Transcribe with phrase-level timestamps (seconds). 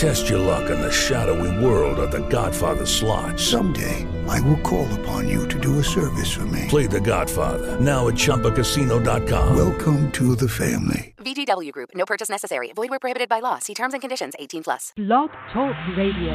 [0.00, 3.38] Test your luck in the shadowy world of The Godfather slot.
[3.38, 6.64] Someday, I will call upon you to do a service for me.
[6.68, 9.54] Play The Godfather now at ChumbaCasino.com.
[9.54, 11.14] Welcome to the family.
[11.18, 11.90] VGW Group.
[11.94, 12.72] No purchase necessary.
[12.74, 13.58] Void where prohibited by law.
[13.58, 14.32] See terms and conditions.
[14.38, 14.94] 18 plus.
[14.96, 16.32] Blog Talk Radio.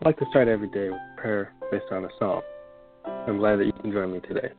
[0.00, 2.40] I like to start every day with prayer based on a psalm.
[3.04, 4.52] I'm glad that you can join me today.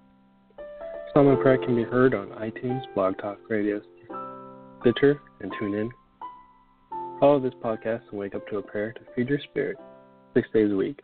[1.11, 3.81] Psalm and prayer can be heard on iTunes, Blog Talk Radio,
[4.83, 5.89] Stitcher, and tune in.
[7.17, 9.77] Follow this podcast and wake up to a prayer to feed your spirit
[10.33, 10.99] six days a week.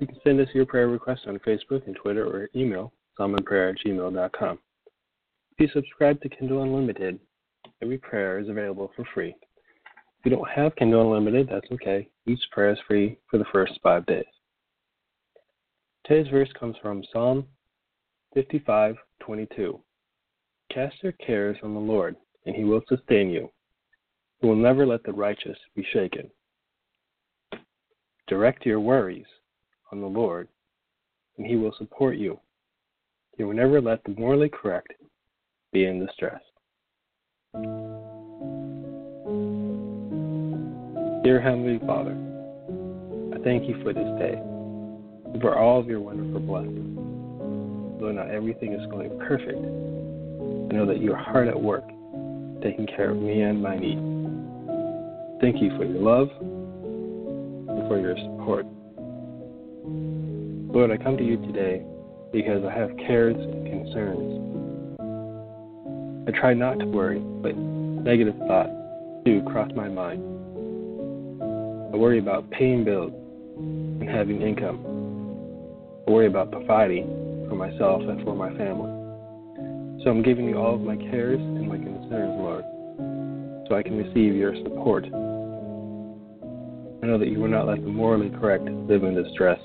[0.00, 3.86] You can send us your prayer requests on Facebook and Twitter or email psalmandprayer at
[3.86, 4.58] gmail.com.
[5.52, 7.20] If you subscribe to Kindle Unlimited,
[7.80, 9.36] every prayer is available for free.
[10.18, 12.08] If you don't have Kindle Unlimited, that's okay.
[12.26, 14.24] Each prayer is free for the first five days.
[16.04, 17.46] Today's verse comes from Psalm
[18.36, 19.80] 55:22.
[20.72, 22.16] Cast your cares on the Lord,
[22.46, 23.50] and He will sustain you.
[24.40, 26.30] He will never let the righteous be shaken.
[28.26, 29.26] Direct your worries
[29.90, 30.48] on the Lord,
[31.36, 32.38] and He will support you.
[33.36, 34.92] He will never let the morally correct
[35.72, 36.40] be in distress.
[41.24, 42.16] Dear Heavenly Father,
[43.34, 46.96] I thank you for this day, and for all of your wonderful blessings.
[48.00, 51.84] Though not everything is going perfect, I know that you are hard at work,
[52.62, 54.00] taking care of me and my needs.
[55.40, 58.66] Thank you for your love and for your support.
[60.74, 61.82] Lord, I come to you today
[62.32, 64.44] because I have cares and concerns.
[66.28, 68.70] I try not to worry, but negative thoughts
[69.24, 70.22] do cross my mind.
[71.92, 73.12] I worry about paying bills
[73.56, 74.84] and having income.
[76.06, 77.06] I worry about providing
[77.48, 79.07] for myself and for my family.
[80.04, 82.64] So I'm giving you all of my cares and my concerns, Lord,
[83.68, 85.04] so I can receive your support.
[87.02, 89.58] I know that you will not let the morally correct live in distress.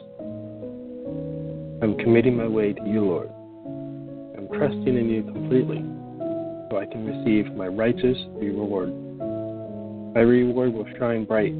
[1.83, 3.29] I'm committing my way to you, Lord.
[4.37, 5.85] I'm trusting in you completely
[6.71, 8.89] so I can receive my righteous reward.
[10.15, 11.53] My reward will shine bright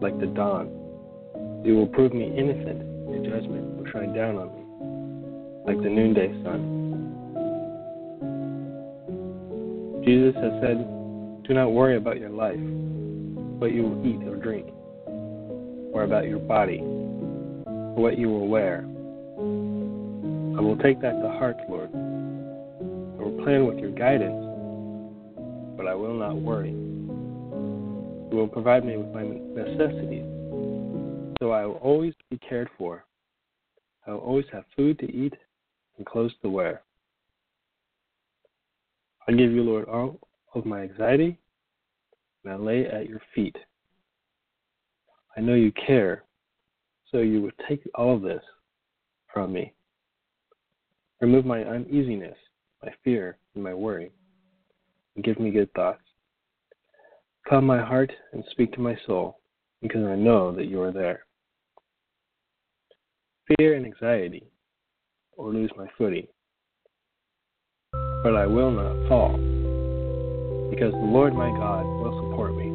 [0.00, 0.68] like the dawn.
[1.64, 2.80] It will prove me innocent.
[3.10, 4.62] Your judgment will shine down on me
[5.66, 6.86] like the noonday sun.
[10.06, 10.78] Jesus has said,
[11.48, 12.60] Do not worry about your life,
[13.58, 14.66] what you will eat or drink,
[15.92, 18.84] or about your body, or what you will wear.
[20.56, 21.90] I will take that to heart, Lord.
[21.92, 24.46] I will plan with your guidance,
[25.76, 26.70] but I will not worry.
[26.70, 30.24] You will provide me with my necessities,
[31.40, 33.04] so I will always be cared for.
[34.06, 35.34] I will always have food to eat
[35.96, 36.82] and clothes to wear.
[39.28, 40.20] I give you, Lord, all
[40.54, 41.38] of my anxiety,
[42.44, 43.56] and I lay at your feet.
[45.36, 46.24] I know you care,
[47.10, 48.42] so you would take all of this
[49.32, 49.74] from me.
[51.20, 52.36] Remove my uneasiness,
[52.84, 54.12] my fear, and my worry,
[55.14, 56.02] and give me good thoughts.
[57.48, 59.40] Calm my heart and speak to my soul,
[59.82, 61.26] because I know that you are there.
[63.58, 64.46] Fear and anxiety,
[65.36, 66.26] or lose my footing.
[68.22, 69.36] But I will not fall,
[70.70, 72.66] because the Lord my God will support me.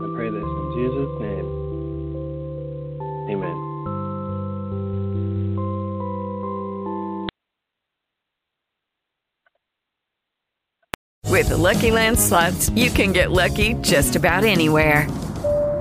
[0.00, 1.46] I pray this in Jesus' name.
[3.30, 3.56] Amen.
[11.30, 15.06] With the Lucky Land slots, you can get lucky just about anywhere.